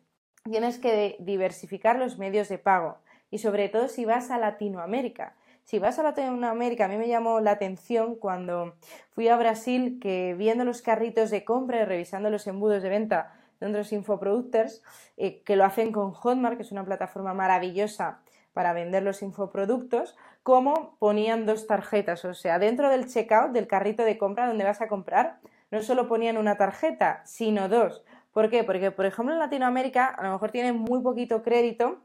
tienes 0.51 0.79
que 0.79 1.17
diversificar 1.21 1.99
los 1.99 2.19
medios 2.19 2.51
de 2.51 2.59
pago 2.59 2.99
y 3.31 3.39
sobre 3.39 3.71
todo 3.71 3.89
si 3.89 4.05
vas 4.05 4.31
a 4.31 4.39
Latinoamérica. 4.39 5.35
Si 5.65 5.79
vas 5.79 5.99
a 5.99 6.03
Latinoamérica, 6.03 6.85
a 6.85 6.89
mí 6.89 6.99
me 6.99 7.09
llamó 7.09 7.41
la 7.41 7.53
atención 7.53 8.15
cuando 8.17 8.75
fui 9.15 9.29
a 9.29 9.39
Brasil 9.39 9.99
que 10.03 10.35
viendo 10.37 10.67
los 10.67 10.83
carritos 10.83 11.31
de 11.31 11.45
compra 11.45 11.81
y 11.81 11.85
revisando 11.87 12.29
los 12.29 12.47
embudos 12.47 12.83
de 12.83 12.91
venta 12.91 13.33
de 13.59 13.69
otros 13.69 13.91
infoproductors, 13.93 14.83
eh, 15.17 15.43
que 15.43 15.57
lo 15.57 15.65
hacen 15.65 15.93
con 15.93 16.13
Hotmart, 16.13 16.57
que 16.59 16.63
es 16.63 16.73
una 16.73 16.85
plataforma 16.85 17.33
maravillosa 17.33 18.21
para 18.53 18.75
vender 18.75 19.03
los 19.03 19.23
infoproductos, 19.23 20.15
como 20.43 20.97
ponían 20.99 21.47
dos 21.47 21.67
tarjetas, 21.67 22.23
o 22.27 22.35
sea, 22.35 22.59
dentro 22.59 22.91
del 22.91 23.09
checkout 23.09 23.53
del 23.53 23.67
carrito 23.67 24.05
de 24.05 24.19
compra 24.19 24.47
donde 24.47 24.65
vas 24.65 24.83
a 24.83 24.89
comprar, 24.89 25.39
no 25.71 25.83
solo 25.83 26.07
ponían 26.07 26.37
una 26.37 26.59
tarjeta, 26.59 27.23
sino 27.25 27.71
dos. 27.71 28.05
¿Por 28.35 28.51
qué? 28.51 28.65
Porque, 28.65 28.91
por 28.91 29.07
ejemplo, 29.07 29.33
en 29.33 29.39
Latinoamérica 29.39 30.07
a 30.07 30.25
lo 30.25 30.33
mejor 30.33 30.51
tienen 30.51 30.77
muy 30.77 31.01
poquito 31.03 31.43
crédito 31.43 32.01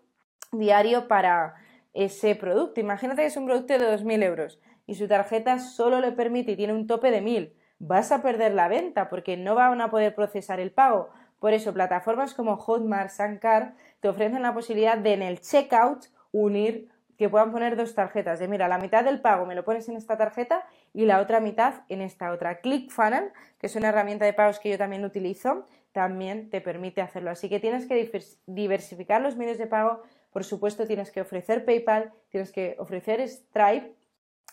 diario 0.51 1.07
para 1.07 1.55
ese 1.93 2.35
producto. 2.35 2.79
Imagínate 2.79 3.23
que 3.23 3.27
es 3.27 3.35
un 3.35 3.47
producto 3.47 3.73
de 3.73 3.79
2.000 3.79 4.23
euros 4.23 4.59
y 4.85 4.93
su 4.93 5.07
tarjeta 5.07 5.57
solo 5.57 5.99
le 5.99 6.11
permite 6.11 6.51
y 6.51 6.55
tiene 6.55 6.73
un 6.73 6.85
tope 6.85 7.09
de 7.09 7.23
1.000. 7.23 7.51
Vas 7.79 8.11
a 8.11 8.21
perder 8.21 8.53
la 8.53 8.67
venta 8.67 9.09
porque 9.09 9.37
no 9.37 9.55
van 9.55 9.81
a 9.81 9.89
poder 9.89 10.13
procesar 10.13 10.59
el 10.59 10.71
pago. 10.71 11.09
Por 11.39 11.53
eso, 11.53 11.73
plataformas 11.73 12.35
como 12.35 12.57
Hotmart, 12.57 13.09
Sankar 13.09 13.73
te 13.99 14.07
ofrecen 14.07 14.43
la 14.43 14.53
posibilidad 14.53 14.99
de 14.99 15.13
en 15.13 15.23
el 15.23 15.41
checkout 15.41 16.05
unir 16.31 16.89
que 17.17 17.27
puedan 17.27 17.51
poner 17.51 17.75
dos 17.75 17.95
tarjetas. 17.95 18.39
De 18.39 18.47
mira, 18.47 18.67
la 18.67 18.77
mitad 18.77 19.03
del 19.03 19.19
pago 19.19 19.45
me 19.45 19.53
lo 19.53 19.65
pones 19.65 19.89
en 19.89 19.97
esta 19.97 20.15
tarjeta 20.17 20.65
y 20.93 21.05
la 21.05 21.19
otra 21.19 21.41
mitad 21.41 21.81
en 21.89 22.01
esta 22.01 22.31
otra. 22.31 22.61
ClickFunnels, 22.61 23.33
que 23.59 23.67
es 23.67 23.75
una 23.75 23.89
herramienta 23.89 24.25
de 24.25 24.31
pagos 24.31 24.59
que 24.59 24.69
yo 24.69 24.77
también 24.77 25.03
utilizo, 25.03 25.65
también 25.91 26.49
te 26.49 26.61
permite 26.61 27.01
hacerlo. 27.01 27.31
Así 27.31 27.49
que 27.49 27.59
tienes 27.59 27.85
que 27.87 28.11
diversificar 28.45 29.21
los 29.21 29.35
medios 29.35 29.57
de 29.57 29.67
pago 29.67 30.01
por 30.31 30.43
supuesto, 30.43 30.85
tienes 30.85 31.11
que 31.11 31.21
ofrecer 31.21 31.65
PayPal, 31.65 32.13
tienes 32.29 32.51
que 32.51 32.75
ofrecer 32.79 33.27
Stripe. 33.27 33.95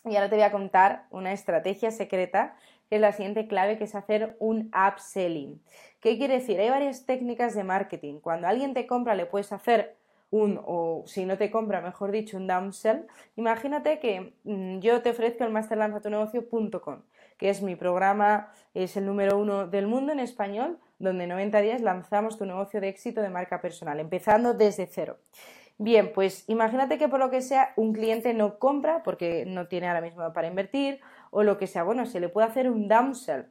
Y 0.05 0.15
ahora 0.15 0.29
te 0.29 0.37
voy 0.37 0.45
a 0.45 0.53
contar 0.53 1.07
una 1.11 1.33
estrategia 1.33 1.91
secreta, 1.91 2.57
que 2.89 2.97
es 2.97 3.01
la 3.01 3.13
siguiente 3.13 3.49
clave, 3.49 3.77
que 3.77 3.85
es 3.85 3.95
hacer 3.95 4.37
un 4.39 4.71
upselling. 4.75 5.61
¿Qué 6.01 6.17
quiere 6.17 6.35
decir? 6.35 6.61
Hay 6.61 6.71
varias 6.71 7.07
técnicas 7.07 7.55
de 7.55 7.65
marketing. 7.65 8.21
Cuando 8.21 8.47
alguien 8.47 8.73
te 8.73 8.87
compra, 8.87 9.15
le 9.15 9.27
puedes 9.27 9.53
hacer 9.53 9.97
un, 10.31 10.61
o 10.65 11.03
si 11.07 11.25
no 11.25 11.37
te 11.37 11.51
compra, 11.51 11.81
mejor 11.81 12.13
dicho, 12.13 12.37
un 12.37 12.47
downsell. 12.47 13.07
Imagínate 13.35 13.99
que 13.99 14.35
mm, 14.45 14.79
yo 14.79 15.03
te 15.03 15.11
ofrezco 15.11 15.45
el 15.45 15.51
masterlanzatunegocio.com, 15.51 17.03
que 17.37 17.51
es 17.51 17.63
mi 17.63 17.75
programa, 17.75 18.53
es 18.75 18.97
el 18.97 19.07
número 19.07 19.39
uno 19.39 19.67
del 19.67 19.89
mundo 19.89 20.13
en 20.13 20.21
español, 20.21 20.79
donde 20.99 21.25
en 21.25 21.31
90 21.31 21.61
días 21.61 21.81
lanzamos 21.81 22.39
tu 22.39 22.47
negocio 22.47 22.81
de 22.81 22.89
éxito 22.89 23.23
de 23.23 23.31
marca 23.31 23.61
personal, 23.61 24.01
empezando 24.01 24.55
desde 24.55 24.87
cero. 24.87 25.19
Bien, 25.79 26.13
pues 26.15 26.45
imagínate 26.49 26.97
que 26.97 27.09
por 27.09 27.21
lo 27.21 27.31
que 27.31 27.43
sea 27.43 27.75
un 27.77 27.93
cliente 27.93 28.33
no 28.33 28.59
compra 28.59 29.03
porque 29.03 29.45
no 29.47 29.69
tiene 29.69 29.89
ahora 29.89 30.01
mismo 30.01 30.33
para 30.33 30.49
invertir 30.49 31.01
o 31.31 31.43
lo 31.43 31.59
que 31.59 31.67
sea. 31.67 31.83
Bueno, 31.83 32.07
se 32.07 32.19
le 32.19 32.31
puede 32.31 32.47
hacer 32.47 32.71
un 32.71 32.89
downsell. 32.89 33.47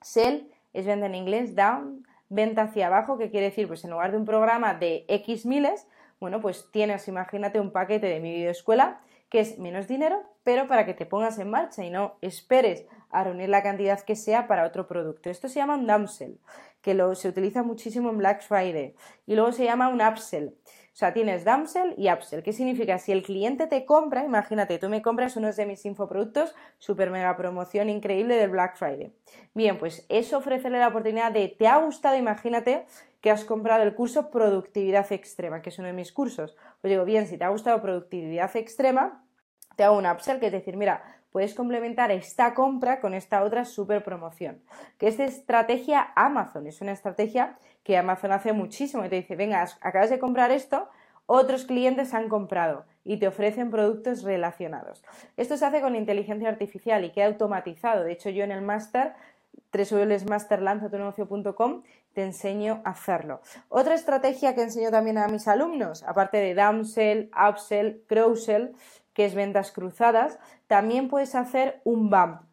Sell 0.00 0.50
es 0.72 0.86
venta 0.86 1.06
en 1.06 1.14
inglés, 1.14 1.54
down, 1.54 2.06
venta 2.30 2.62
hacia 2.62 2.86
abajo, 2.86 3.18
que 3.18 3.30
quiere 3.30 3.46
decir, 3.46 3.68
pues 3.68 3.84
en 3.84 3.90
lugar 3.90 4.12
de 4.12 4.16
un 4.16 4.24
programa 4.24 4.74
de 4.74 5.04
X 5.08 5.44
miles, 5.44 5.86
bueno, 6.20 6.40
pues 6.40 6.70
tienes, 6.72 7.06
imagínate, 7.06 7.60
un 7.60 7.70
paquete 7.70 8.06
de 8.06 8.20
mi 8.20 8.32
videoescuela 8.32 9.00
que 9.28 9.40
es 9.40 9.58
menos 9.58 9.86
dinero, 9.86 10.22
pero 10.42 10.66
para 10.66 10.86
que 10.86 10.94
te 10.94 11.04
pongas 11.04 11.38
en 11.38 11.50
marcha 11.50 11.84
y 11.84 11.90
no 11.90 12.16
esperes 12.22 12.86
a 13.10 13.24
reunir 13.24 13.50
la 13.50 13.62
cantidad 13.62 14.00
que 14.00 14.16
sea 14.16 14.46
para 14.48 14.66
otro 14.66 14.86
producto. 14.86 15.28
Esto 15.28 15.48
se 15.48 15.56
llama 15.56 15.74
un 15.74 15.86
downsell, 15.86 16.38
que 16.80 16.94
lo, 16.94 17.14
se 17.14 17.28
utiliza 17.28 17.62
muchísimo 17.62 18.10
en 18.10 18.18
Black 18.18 18.42
Friday. 18.42 18.94
Y 19.26 19.34
luego 19.34 19.52
se 19.52 19.64
llama 19.64 19.88
un 19.88 20.00
upsell. 20.00 20.54
O 20.92 20.96
sea, 20.98 21.12
tienes 21.12 21.44
downsell 21.44 21.94
y 21.96 22.10
upsell. 22.10 22.42
¿Qué 22.42 22.52
significa? 22.52 22.98
Si 22.98 23.12
el 23.12 23.22
cliente 23.22 23.68
te 23.68 23.84
compra, 23.84 24.24
imagínate, 24.24 24.80
tú 24.80 24.88
me 24.88 25.00
compras 25.00 25.36
unos 25.36 25.54
de 25.54 25.64
mis 25.64 25.84
infoproductos, 25.84 26.56
super 26.78 27.10
mega 27.10 27.36
promoción 27.36 27.88
increíble 27.88 28.34
del 28.34 28.50
Black 28.50 28.76
Friday. 28.76 29.14
Bien, 29.54 29.78
pues 29.78 30.04
eso 30.08 30.38
ofrecerle 30.38 30.80
la 30.80 30.88
oportunidad 30.88 31.30
de, 31.30 31.54
¿te 31.56 31.68
ha 31.68 31.76
gustado? 31.76 32.16
Imagínate 32.16 32.84
que 33.20 33.30
has 33.30 33.44
comprado 33.44 33.84
el 33.84 33.94
curso 33.94 34.30
Productividad 34.30 35.12
Extrema, 35.12 35.62
que 35.62 35.70
es 35.70 35.78
uno 35.78 35.86
de 35.86 35.94
mis 35.94 36.12
cursos. 36.12 36.56
Pues 36.80 36.90
digo, 36.90 37.04
bien, 37.04 37.28
si 37.28 37.38
te 37.38 37.44
ha 37.44 37.48
gustado 37.50 37.80
Productividad 37.80 38.56
Extrema, 38.56 39.24
te 39.76 39.84
hago 39.84 39.96
un 39.96 40.06
upsell, 40.06 40.40
que 40.40 40.46
es 40.46 40.52
decir, 40.52 40.76
mira, 40.76 41.17
puedes 41.30 41.54
complementar 41.54 42.10
esta 42.10 42.54
compra 42.54 43.00
con 43.00 43.14
esta 43.14 43.42
otra 43.42 43.64
super 43.64 44.02
promoción. 44.02 44.62
Que 44.98 45.08
es 45.08 45.18
de 45.18 45.24
estrategia 45.24 46.12
Amazon, 46.16 46.66
es 46.66 46.80
una 46.80 46.92
estrategia 46.92 47.58
que 47.82 47.96
Amazon 47.96 48.32
hace 48.32 48.52
muchísimo 48.52 49.04
y 49.04 49.08
te 49.08 49.16
dice, 49.16 49.36
venga, 49.36 49.66
acabas 49.80 50.10
de 50.10 50.18
comprar 50.18 50.50
esto, 50.50 50.88
otros 51.26 51.64
clientes 51.64 52.14
han 52.14 52.28
comprado 52.28 52.86
y 53.04 53.18
te 53.18 53.28
ofrecen 53.28 53.70
productos 53.70 54.22
relacionados. 54.22 55.04
Esto 55.36 55.56
se 55.56 55.66
hace 55.66 55.80
con 55.80 55.94
inteligencia 55.94 56.48
artificial 56.48 57.04
y 57.04 57.10
queda 57.10 57.26
automatizado. 57.26 58.04
De 58.04 58.12
hecho, 58.12 58.30
yo 58.30 58.44
en 58.44 58.52
el 58.52 58.62
máster 58.62 59.14
www.masterlanzatunegocio.com 59.72 61.82
te 62.14 62.22
enseño 62.22 62.80
a 62.84 62.90
hacerlo. 62.90 63.40
Otra 63.68 63.94
estrategia 63.94 64.54
que 64.54 64.62
enseño 64.62 64.90
también 64.90 65.18
a 65.18 65.28
mis 65.28 65.46
alumnos, 65.48 66.02
aparte 66.04 66.38
de 66.38 66.54
downsell, 66.54 67.30
upsell, 67.48 68.02
crowsell, 68.06 68.72
que 69.18 69.24
es 69.24 69.34
ventas 69.34 69.72
cruzadas, 69.72 70.38
también 70.68 71.08
puedes 71.08 71.34
hacer 71.34 71.80
un 71.82 72.08
BAM. 72.08 72.46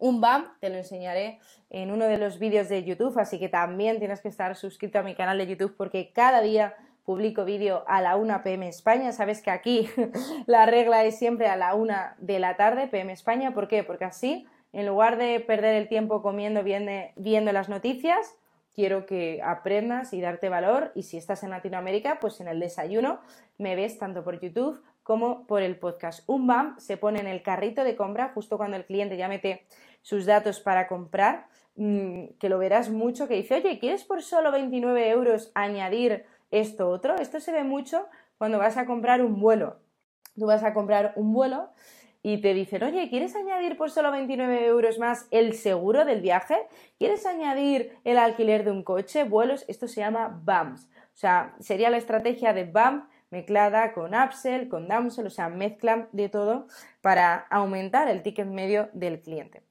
Un 0.00 0.20
BAM 0.20 0.52
te 0.60 0.68
lo 0.68 0.76
enseñaré 0.76 1.38
en 1.70 1.90
uno 1.90 2.04
de 2.04 2.18
los 2.18 2.38
vídeos 2.38 2.68
de 2.68 2.84
YouTube, 2.84 3.18
así 3.18 3.38
que 3.38 3.48
también 3.48 3.98
tienes 4.00 4.20
que 4.20 4.28
estar 4.28 4.54
suscrito 4.54 4.98
a 4.98 5.02
mi 5.02 5.14
canal 5.14 5.38
de 5.38 5.46
YouTube 5.46 5.74
porque 5.78 6.12
cada 6.12 6.42
día 6.42 6.74
publico 7.06 7.46
vídeo 7.46 7.84
a 7.86 8.02
la 8.02 8.16
1 8.16 8.42
pm 8.42 8.68
España. 8.68 9.12
Sabes 9.12 9.40
que 9.40 9.50
aquí 9.50 9.88
la 10.46 10.66
regla 10.66 11.04
es 11.04 11.18
siempre 11.18 11.46
a 11.48 11.56
la 11.56 11.74
1 11.74 11.94
de 12.18 12.38
la 12.38 12.58
tarde 12.58 12.86
pm 12.86 13.10
España. 13.10 13.54
¿Por 13.54 13.66
qué? 13.66 13.82
Porque 13.82 14.04
así, 14.04 14.46
en 14.74 14.84
lugar 14.84 15.16
de 15.16 15.40
perder 15.40 15.74
el 15.74 15.88
tiempo 15.88 16.20
comiendo, 16.20 16.62
viendo 16.62 17.52
las 17.52 17.70
noticias, 17.70 18.36
quiero 18.74 19.06
que 19.06 19.40
aprendas 19.42 20.12
y 20.12 20.20
darte 20.20 20.50
valor. 20.50 20.92
Y 20.94 21.04
si 21.04 21.16
estás 21.16 21.44
en 21.44 21.48
Latinoamérica, 21.48 22.18
pues 22.20 22.42
en 22.42 22.48
el 22.48 22.60
desayuno 22.60 23.20
me 23.56 23.74
ves 23.74 23.98
tanto 23.98 24.22
por 24.22 24.38
YouTube 24.38 24.82
como 25.04 25.46
por 25.46 25.62
el 25.62 25.76
podcast. 25.76 26.24
Un 26.26 26.48
BAM 26.48 26.80
se 26.80 26.96
pone 26.96 27.20
en 27.20 27.28
el 27.28 27.42
carrito 27.42 27.84
de 27.84 27.94
compra 27.94 28.32
justo 28.34 28.56
cuando 28.56 28.76
el 28.76 28.86
cliente 28.86 29.16
ya 29.16 29.28
mete 29.28 29.66
sus 30.02 30.26
datos 30.26 30.58
para 30.58 30.88
comprar, 30.88 31.46
mm, 31.76 32.38
que 32.40 32.48
lo 32.48 32.58
verás 32.58 32.90
mucho, 32.90 33.28
que 33.28 33.34
dice, 33.34 33.54
oye, 33.54 33.78
¿quieres 33.78 34.02
por 34.02 34.22
solo 34.22 34.50
29 34.50 35.08
euros 35.10 35.52
añadir 35.54 36.24
esto 36.50 36.88
otro? 36.88 37.16
Esto 37.16 37.38
se 37.38 37.52
ve 37.52 37.64
mucho 37.64 38.06
cuando 38.38 38.58
vas 38.58 38.76
a 38.76 38.86
comprar 38.86 39.22
un 39.22 39.40
vuelo. 39.40 39.76
Tú 40.36 40.46
vas 40.46 40.64
a 40.64 40.74
comprar 40.74 41.12
un 41.16 41.32
vuelo 41.32 41.68
y 42.22 42.40
te 42.40 42.54
dicen, 42.54 42.82
oye, 42.82 43.10
¿quieres 43.10 43.36
añadir 43.36 43.76
por 43.76 43.90
solo 43.90 44.10
29 44.10 44.64
euros 44.64 44.98
más 44.98 45.28
el 45.30 45.52
seguro 45.52 46.06
del 46.06 46.22
viaje? 46.22 46.56
¿Quieres 46.98 47.26
añadir 47.26 47.98
el 48.04 48.16
alquiler 48.16 48.64
de 48.64 48.70
un 48.70 48.82
coche, 48.82 49.24
vuelos? 49.24 49.66
Esto 49.68 49.86
se 49.86 50.00
llama 50.00 50.40
BAMS. 50.42 50.86
O 50.86 51.16
sea, 51.16 51.54
sería 51.60 51.90
la 51.90 51.98
estrategia 51.98 52.54
de 52.54 52.64
BAM 52.64 53.08
mezclada 53.34 53.92
con 53.92 54.14
upsell, 54.14 54.68
con 54.68 54.86
downsell, 54.86 55.26
o 55.26 55.30
sea, 55.30 55.48
mezclan 55.48 56.08
de 56.12 56.28
todo 56.28 56.68
para 57.00 57.46
aumentar 57.50 58.08
el 58.08 58.22
ticket 58.22 58.46
medio 58.46 58.90
del 58.92 59.20
cliente. 59.20 59.62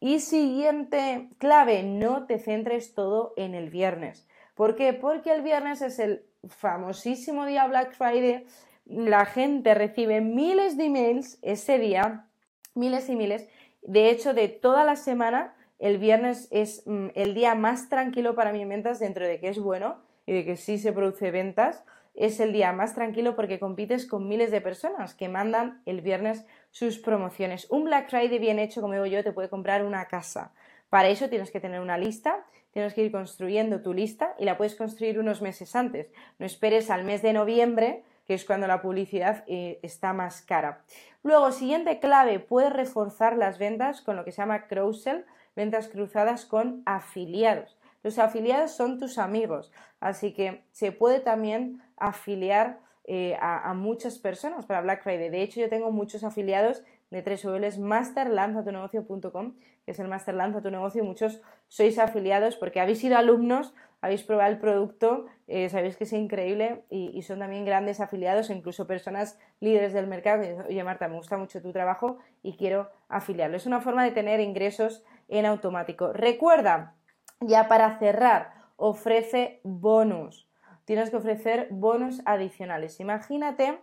Y 0.00 0.20
siguiente 0.20 1.30
clave, 1.38 1.82
no 1.82 2.26
te 2.26 2.38
centres 2.38 2.92
todo 2.92 3.32
en 3.38 3.54
el 3.54 3.70
viernes. 3.70 4.28
¿Por 4.54 4.76
qué? 4.76 4.92
Porque 4.92 5.32
el 5.32 5.40
viernes 5.40 5.80
es 5.80 5.98
el 5.98 6.26
famosísimo 6.46 7.46
día 7.46 7.66
Black 7.66 7.94
Friday. 7.94 8.44
La 8.84 9.24
gente 9.24 9.74
recibe 9.74 10.20
miles 10.20 10.76
de 10.76 10.84
emails 10.84 11.38
ese 11.40 11.78
día, 11.78 12.26
miles 12.74 13.08
y 13.08 13.16
miles. 13.16 13.48
De 13.80 14.10
hecho, 14.10 14.34
de 14.34 14.48
toda 14.48 14.84
la 14.84 14.96
semana, 14.96 15.54
el 15.78 15.96
viernes 15.96 16.48
es 16.50 16.82
mm, 16.86 17.08
el 17.14 17.34
día 17.34 17.54
más 17.54 17.88
tranquilo 17.88 18.34
para 18.34 18.52
mis 18.52 18.68
ventas 18.68 18.98
dentro 18.98 19.26
de 19.26 19.40
que 19.40 19.48
es 19.48 19.58
bueno 19.58 19.96
y 20.26 20.34
de 20.34 20.44
que 20.44 20.56
sí 20.56 20.76
se 20.76 20.92
produce 20.92 21.30
ventas 21.30 21.82
es 22.16 22.40
el 22.40 22.52
día 22.52 22.72
más 22.72 22.94
tranquilo 22.94 23.36
porque 23.36 23.60
compites 23.60 24.06
con 24.06 24.26
miles 24.26 24.50
de 24.50 24.62
personas 24.62 25.14
que 25.14 25.28
mandan 25.28 25.82
el 25.84 26.00
viernes 26.00 26.46
sus 26.70 26.98
promociones. 26.98 27.70
Un 27.70 27.84
Black 27.84 28.08
Friday 28.08 28.38
bien 28.38 28.58
hecho, 28.58 28.80
como 28.80 28.94
digo 28.94 29.06
yo, 29.06 29.22
te 29.22 29.32
puede 29.32 29.50
comprar 29.50 29.84
una 29.84 30.06
casa. 30.06 30.52
Para 30.88 31.08
eso 31.08 31.28
tienes 31.28 31.50
que 31.50 31.60
tener 31.60 31.80
una 31.80 31.98
lista, 31.98 32.44
tienes 32.72 32.94
que 32.94 33.02
ir 33.02 33.12
construyendo 33.12 33.82
tu 33.82 33.92
lista 33.92 34.34
y 34.38 34.44
la 34.44 34.56
puedes 34.56 34.76
construir 34.76 35.18
unos 35.18 35.42
meses 35.42 35.76
antes. 35.76 36.10
No 36.38 36.46
esperes 36.46 36.90
al 36.90 37.04
mes 37.04 37.22
de 37.22 37.34
noviembre, 37.34 38.02
que 38.26 38.34
es 38.34 38.44
cuando 38.44 38.66
la 38.66 38.82
publicidad 38.82 39.44
eh, 39.46 39.78
está 39.82 40.12
más 40.12 40.42
cara. 40.42 40.82
Luego, 41.22 41.52
siguiente 41.52 41.98
clave, 41.98 42.38
puedes 42.38 42.72
reforzar 42.72 43.36
las 43.36 43.58
ventas 43.58 44.00
con 44.00 44.16
lo 44.16 44.24
que 44.24 44.32
se 44.32 44.42
llama 44.42 44.68
cross-sell, 44.68 45.24
ventas 45.54 45.88
cruzadas 45.88 46.44
con 46.46 46.82
afiliados. 46.86 47.76
Los 48.02 48.18
afiliados 48.18 48.72
son 48.72 48.98
tus 48.98 49.18
amigos, 49.18 49.72
así 50.00 50.32
que 50.32 50.64
se 50.72 50.92
puede 50.92 51.20
también 51.20 51.82
afiliar 51.96 52.80
eh, 53.08 53.36
a, 53.40 53.72
muchas 53.74 54.18
personas 54.18 54.66
para 54.66 54.80
Black 54.80 55.04
Friday. 55.04 55.30
De 55.30 55.42
hecho, 55.42 55.60
yo 55.60 55.68
tengo 55.68 55.92
muchos 55.92 56.24
afiliados 56.24 56.82
de 57.10 57.22
www.masterlanzatunegocio.com, 57.22 59.54
que 59.84 59.92
es 59.92 60.00
el 60.00 60.08
Master 60.08 60.34
Lanza 60.34 60.60
tu 60.60 60.72
negocio, 60.72 61.04
muchos 61.04 61.40
sois 61.68 62.00
afiliados 62.00 62.56
porque 62.56 62.80
habéis 62.80 62.98
sido 62.98 63.16
alumnos, 63.16 63.74
habéis 64.00 64.24
probado 64.24 64.50
el 64.50 64.58
producto, 64.58 65.26
eh, 65.46 65.68
sabéis 65.68 65.96
que 65.96 66.02
es 66.02 66.12
increíble 66.12 66.82
y, 66.90 67.22
son 67.22 67.38
también 67.38 67.64
grandes 67.64 68.00
afiliados, 68.00 68.50
incluso 68.50 68.88
personas 68.88 69.38
líderes 69.60 69.92
del 69.92 70.08
mercado 70.08 70.42
que 70.42 70.56
oye 70.68 70.82
Marta, 70.82 71.06
me 71.06 71.14
gusta 71.14 71.36
mucho 71.36 71.62
tu 71.62 71.70
trabajo 71.70 72.18
y 72.42 72.56
quiero 72.56 72.90
afiliarlo. 73.08 73.56
Es 73.56 73.66
una 73.66 73.80
forma 73.80 74.02
de 74.02 74.10
tener 74.10 74.40
ingresos 74.40 75.04
en 75.28 75.46
automático. 75.46 76.12
Recuerda, 76.12 76.95
ya 77.40 77.68
para 77.68 77.98
cerrar, 77.98 78.54
ofrece 78.76 79.60
bonus. 79.62 80.48
Tienes 80.84 81.10
que 81.10 81.16
ofrecer 81.16 81.68
bonos 81.70 82.22
adicionales. 82.24 83.00
Imagínate 83.00 83.78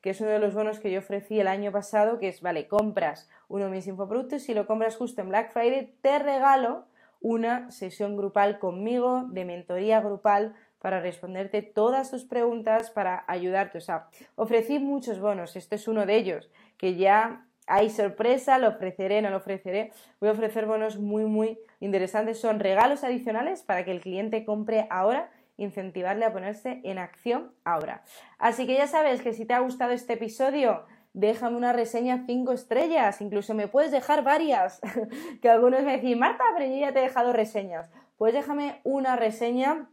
que 0.00 0.10
es 0.10 0.20
uno 0.20 0.30
de 0.30 0.38
los 0.38 0.54
bonos 0.54 0.78
que 0.78 0.90
yo 0.90 1.00
ofrecí 1.00 1.40
el 1.40 1.48
año 1.48 1.72
pasado, 1.72 2.18
que 2.18 2.28
es, 2.28 2.40
vale, 2.40 2.68
compras 2.68 3.28
uno 3.48 3.64
de 3.64 3.70
mis 3.70 3.86
infoproductos 3.86 4.48
y 4.48 4.54
lo 4.54 4.66
compras 4.66 4.96
justo 4.96 5.20
en 5.20 5.28
Black 5.28 5.52
Friday, 5.52 5.94
te 6.00 6.18
regalo 6.18 6.86
una 7.20 7.70
sesión 7.70 8.16
grupal 8.16 8.58
conmigo 8.58 9.24
de 9.30 9.44
mentoría 9.44 10.00
grupal 10.00 10.54
para 10.78 11.00
responderte 11.00 11.62
todas 11.62 12.10
tus 12.10 12.24
preguntas, 12.24 12.90
para 12.90 13.24
ayudarte. 13.26 13.78
O 13.78 13.80
sea, 13.80 14.08
ofrecí 14.36 14.78
muchos 14.78 15.18
bonos, 15.18 15.56
este 15.56 15.74
es 15.76 15.88
uno 15.88 16.06
de 16.06 16.16
ellos, 16.16 16.50
que 16.76 16.94
ya 16.94 17.46
hay 17.66 17.90
sorpresa, 17.90 18.58
lo 18.58 18.68
ofreceré, 18.68 19.22
no 19.22 19.30
lo 19.30 19.38
ofreceré. 19.38 19.92
Voy 20.20 20.28
a 20.28 20.32
ofrecer 20.32 20.66
bonos 20.66 20.98
muy, 20.98 21.24
muy 21.24 21.58
interesantes. 21.80 22.40
Son 22.40 22.60
regalos 22.60 23.04
adicionales 23.04 23.62
para 23.62 23.84
que 23.84 23.92
el 23.92 24.00
cliente 24.00 24.44
compre 24.44 24.86
ahora 24.90 25.30
incentivarle 25.56 26.24
a 26.24 26.32
ponerse 26.32 26.80
en 26.84 26.98
acción 26.98 27.52
ahora. 27.64 28.02
Así 28.38 28.66
que 28.66 28.74
ya 28.74 28.86
sabes 28.86 29.22
que 29.22 29.32
si 29.32 29.46
te 29.46 29.54
ha 29.54 29.60
gustado 29.60 29.92
este 29.92 30.14
episodio, 30.14 30.84
déjame 31.12 31.56
una 31.56 31.72
reseña 31.72 32.24
5 32.26 32.52
estrellas, 32.52 33.20
incluso 33.20 33.54
me 33.54 33.68
puedes 33.68 33.90
dejar 33.90 34.22
varias, 34.22 34.80
que 35.42 35.48
algunos 35.48 35.82
me 35.82 35.98
dicen, 35.98 36.18
Marta, 36.18 36.44
pero 36.56 36.70
yo 36.70 36.78
ya 36.78 36.92
te 36.92 36.98
he 36.98 37.02
dejado 37.02 37.32
reseñas. 37.32 37.90
Pues 38.18 38.34
déjame 38.34 38.80
una 38.84 39.16
reseña 39.16 39.88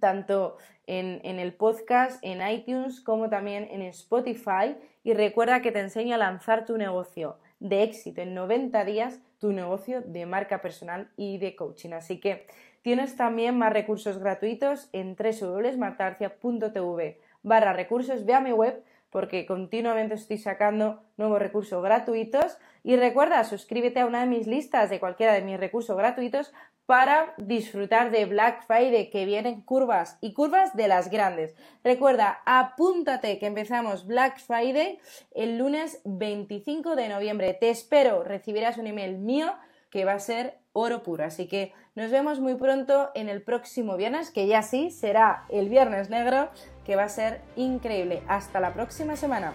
tanto 0.00 0.56
en, 0.86 1.20
en, 1.24 1.38
el 1.38 1.54
podcast, 1.54 2.18
en 2.22 2.46
iTunes, 2.46 3.00
como 3.00 3.28
también 3.28 3.68
en 3.70 3.82
Spotify. 3.82 4.76
Y 5.02 5.14
recuerda 5.14 5.62
que 5.62 5.72
te 5.72 5.80
enseño 5.80 6.14
a 6.14 6.18
lanzar 6.18 6.66
tu 6.66 6.76
negocio 6.76 7.38
de 7.60 7.82
éxito 7.82 8.20
en 8.20 8.34
90 8.34 8.84
días, 8.84 9.20
tu 9.38 9.52
negocio 9.52 10.02
de 10.02 10.26
marca 10.26 10.60
personal 10.60 11.10
y 11.16 11.38
de 11.38 11.56
coaching. 11.56 11.92
Así 11.92 12.20
que 12.20 12.46
Tienes 12.84 13.16
también 13.16 13.56
más 13.56 13.72
recursos 13.72 14.18
gratuitos 14.18 14.90
en 14.92 15.16
www.martarcia.tv 15.16 17.18
barra 17.42 17.72
recursos. 17.72 18.26
Ve 18.26 18.34
a 18.34 18.42
mi 18.42 18.52
web 18.52 18.84
porque 19.08 19.46
continuamente 19.46 20.16
estoy 20.16 20.36
sacando 20.36 21.02
nuevos 21.16 21.38
recursos 21.38 21.82
gratuitos. 21.82 22.58
Y 22.86 22.96
recuerda, 22.96 23.42
suscríbete 23.44 24.00
a 24.00 24.06
una 24.06 24.20
de 24.20 24.26
mis 24.26 24.46
listas 24.46 24.90
de 24.90 25.00
cualquiera 25.00 25.32
de 25.32 25.40
mis 25.40 25.58
recursos 25.58 25.96
gratuitos 25.96 26.52
para 26.84 27.32
disfrutar 27.38 28.10
de 28.10 28.26
Black 28.26 28.66
Friday, 28.66 29.08
que 29.08 29.24
vienen 29.24 29.62
curvas 29.62 30.18
y 30.20 30.34
curvas 30.34 30.76
de 30.76 30.86
las 30.86 31.08
grandes. 31.08 31.54
Recuerda, 31.82 32.42
apúntate 32.44 33.38
que 33.38 33.46
empezamos 33.46 34.06
Black 34.06 34.38
Friday 34.38 34.98
el 35.34 35.56
lunes 35.56 36.02
25 36.04 36.94
de 36.94 37.08
noviembre. 37.08 37.54
Te 37.54 37.70
espero, 37.70 38.22
recibirás 38.22 38.76
un 38.76 38.86
email 38.86 39.16
mío 39.16 39.54
que 39.88 40.04
va 40.04 40.12
a 40.12 40.18
ser 40.18 40.58
oro 40.74 41.02
puro. 41.02 41.24
Así 41.24 41.48
que 41.48 41.72
nos 41.94 42.10
vemos 42.10 42.38
muy 42.38 42.56
pronto 42.56 43.12
en 43.14 43.30
el 43.30 43.40
próximo 43.40 43.96
viernes, 43.96 44.30
que 44.30 44.46
ya 44.46 44.60
sí 44.60 44.90
será 44.90 45.46
el 45.48 45.70
viernes 45.70 46.10
negro, 46.10 46.50
que 46.84 46.96
va 46.96 47.04
a 47.04 47.08
ser 47.08 47.40
increíble. 47.56 48.22
Hasta 48.28 48.60
la 48.60 48.74
próxima 48.74 49.16
semana. 49.16 49.54